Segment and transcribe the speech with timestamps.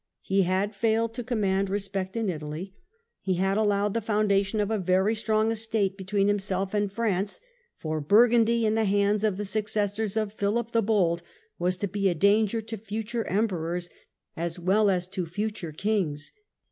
[0.23, 2.71] He had failed to command re spect in Itah\
[3.21, 7.39] He had allowed the foundation of a very strong estate between himself and France,
[7.77, 11.21] for Burgundy in the hands of the successors of Philip the Bold
[11.59, 13.91] was to be a danger to future Emperors
[14.35, 16.31] as well as to future Kings.